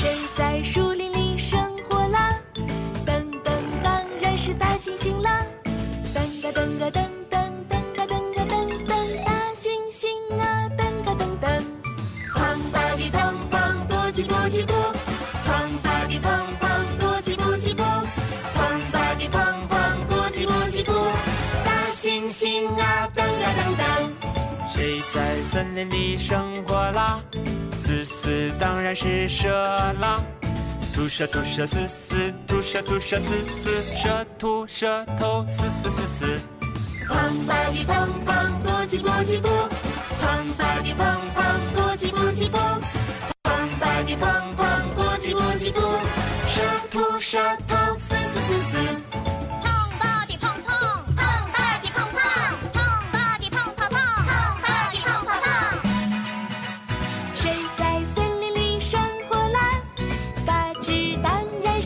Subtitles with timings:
[0.00, 2.34] 谁在树林里生活啦？
[3.04, 3.52] 噔噔，
[3.82, 5.44] 当然是大猩猩啦！
[6.14, 8.90] 噔个噔个噔噔噔个噔个噔噔，
[9.26, 10.08] 大猩猩
[10.40, 11.44] 啊噔个噔噔。
[12.34, 14.72] 胖吧的胖胖，不急不急不；
[15.44, 17.04] 胖吧的胖胖，不；
[18.54, 19.76] 胖吧的胖胖，
[21.62, 23.84] 大猩猩啊噔个噔噔。
[24.72, 27.22] 谁在森林里生活啦？
[27.76, 29.48] 丝丝当然是蛇
[30.00, 30.20] 啦。
[30.92, 36.38] 吐舌吐舌丝丝，吐舌吐舌丝丝，舌吐舌头丝丝丝丝。
[37.08, 39.48] 砰吧哩砰砰，不叽不叽不。
[40.20, 41.02] 砰吧哩砰
[41.34, 41.40] 砰，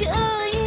[0.00, 0.59] should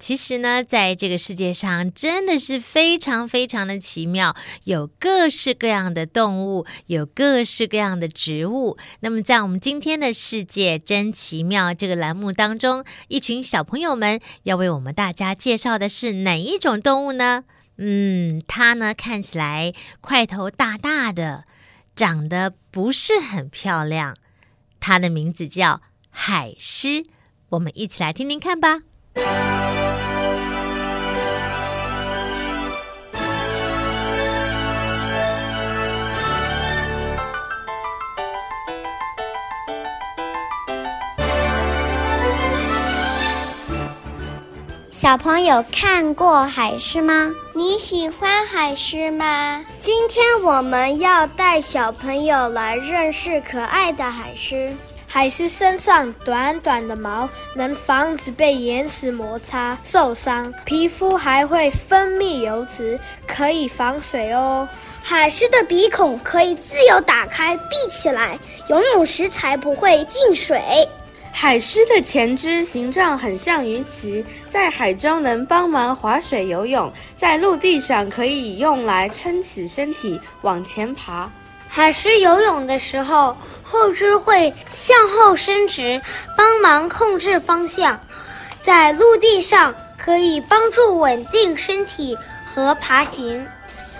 [0.00, 4.34] 其实呢，在这个世界上，真的是非常非常的奇妙，
[4.64, 8.78] 有各式各样的动物，有各式各样的植物。
[9.00, 17.44] 那么，在我们今天的《世界真奇妙》这个栏目当中，一群小朋友们要为我们大家介绍的是哪一种动物呢？
[17.76, 21.44] 嗯，它呢看起来块头大大的，
[21.94, 24.16] 长得不是很漂亮。
[24.80, 27.04] 它的名字叫海狮，
[27.50, 28.80] 我们一起来听听看吧。
[45.00, 47.32] 小朋友看过海狮吗？
[47.54, 49.64] 你喜欢海狮吗？
[49.78, 54.76] 今天我们要带小朋友来认识可爱的海狮。
[55.06, 64.68] 海狮身上短短的毛能防止被岩石摩擦受伤，皮肤还会分泌油脂，可以防水哦。
[65.02, 70.60] 海狮的鼻孔可以自由打开、闭起来，游泳时才不会进水。
[71.32, 81.28] 海狮的前肢形状很像鱼鳍，在海中能帮忙划水游泳，在陆地上可以用来撑起身体往前爬。
[81.66, 86.00] 海狮游泳的时候，后肢会向后伸直，
[86.36, 87.98] 帮忙控制方向，
[88.60, 93.46] 在陆地上可以帮助稳定身体和爬行。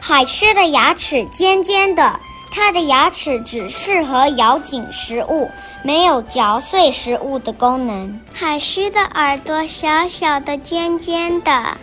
[0.00, 2.18] 海狮的牙齿尖尖的。
[2.50, 5.50] 它的牙齿只适合咬紧食物，
[5.82, 8.20] 没有嚼碎食物的功能。
[8.32, 11.76] 海狮的耳朵小小的、尖尖的。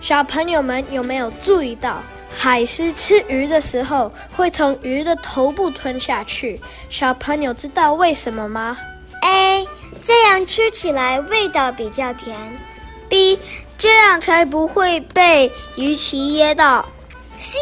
[0.00, 2.00] 小朋友们有没有注意到，
[2.34, 6.60] 海狮吃鱼的时候会从鱼的头部吞下去？
[6.88, 8.78] 小朋友知道为什么吗
[9.22, 9.66] ？A，
[10.02, 12.36] 这样吃起来味道比较甜。
[13.08, 13.38] B，
[13.76, 16.88] 这样才不会被鱼鳍噎到。
[17.36, 17.58] C，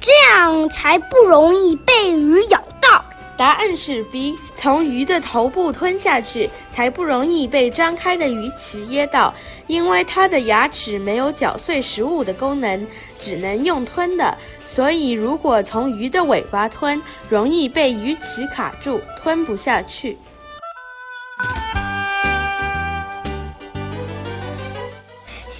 [0.00, 3.04] 这样才不容易被鱼咬到。
[3.36, 9.34] 答案是 B，从鱼的头部吞下去，才不容易被张开的鱼鳍噎到，
[9.66, 12.86] 因为它的牙齿没有嚼碎食物的功能，
[13.18, 14.38] 只能用吞的。
[14.64, 20.16] 所以，如果从鱼的尾巴吞，容易被鱼鳍卡住，吞不下去。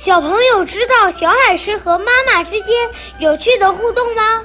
[0.05, 2.77] 小朋友知道小海狮和妈妈之间
[3.21, 4.43] 有趣的互动吗？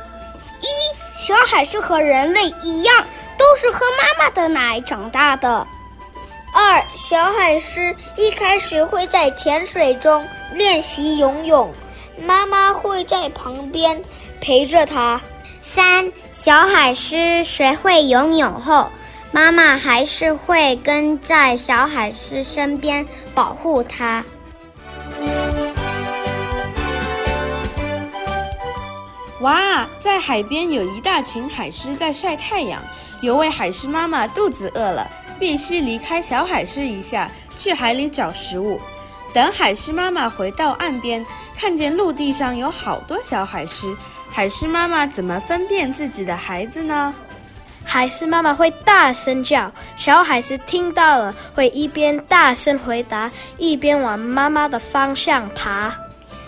[0.61, 3.05] 一，小海狮和人类一样，
[3.37, 5.67] 都是喝妈妈的奶长大的。
[6.53, 11.73] 二，小海狮一开始会在浅水中练习游泳，
[12.21, 14.01] 妈妈会在旁边
[14.39, 15.19] 陪着它。
[15.61, 18.89] 三，小海狮学会游泳后，
[19.33, 23.05] 妈妈还是会跟在小海狮身边
[23.35, 24.23] 保护它。
[29.41, 32.81] 哇，在海边有一大群海狮在晒太阳。
[33.21, 35.09] 有位海狮妈妈肚子饿了，
[35.39, 38.79] 必须离开小海狮一下，去海里找食物。
[39.33, 41.25] 等海狮妈妈回到岸边，
[41.55, 43.95] 看见陆地上有好多小海狮，
[44.29, 47.13] 海狮妈妈怎么分辨自己的孩子呢？
[47.85, 55.93] 海狮妈妈会大声叫，小海狮听到了会一边大声回答，一边往妈妈的方向爬。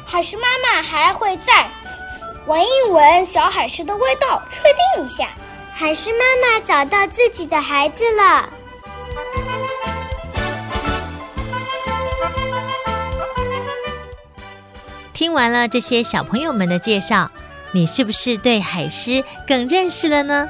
[0.05, 1.69] 海狮妈妈还会在。
[2.47, 5.29] 闻一闻小海狮的味道，确定一下，
[5.71, 8.49] 海狮妈妈找到自己的孩子了。
[15.13, 17.29] 听完了这些小朋友们的介绍，
[17.73, 20.49] 你是不是对海狮更认识了呢？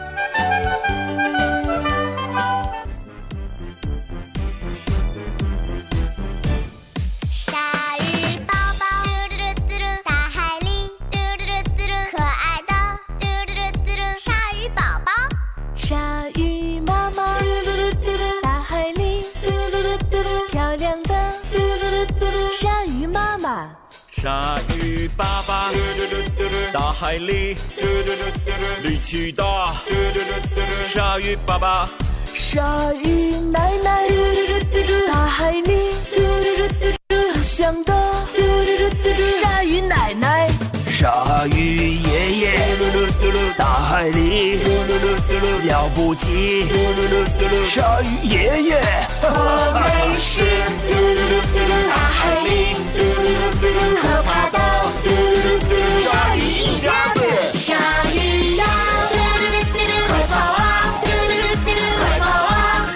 [24.21, 25.71] 鲨鱼爸爸，
[26.71, 27.57] 大海里
[28.83, 29.73] 力气大。
[30.85, 31.89] 鲨鱼爸爸，
[32.31, 34.07] 鲨鱼奶奶，
[35.07, 35.89] 大海里
[37.09, 37.91] 慈祥的。
[39.41, 40.47] 鲨鱼奶奶，
[40.85, 41.50] 鲨鱼，
[43.61, 44.57] 大海里
[45.67, 46.65] 了不起。
[47.69, 48.81] 鲨鱼爷爷，
[49.21, 49.27] 我
[49.75, 50.41] 们是
[51.87, 52.49] 大海里
[54.01, 54.57] 可怕的
[56.01, 57.21] 鲨鱼一家子。
[57.53, 57.75] 鲨
[58.11, 58.15] 鱼
[58.57, 58.65] 呀，
[60.07, 60.59] 快跑啊，
[61.99, 62.89] 快跑啊，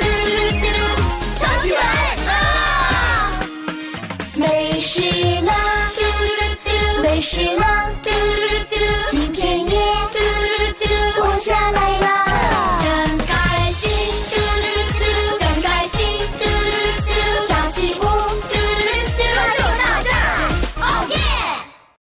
[1.37, 1.83] 藏起来
[2.25, 2.33] 啊！
[4.33, 4.41] 没
[4.81, 4.97] 事
[5.45, 5.53] 了，
[7.03, 7.64] 没事了，